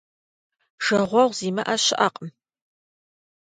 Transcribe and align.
Жагъуэгъу 0.83 1.35
зимыӏэ 1.37 1.75
щыӏэкъым. 1.83 2.29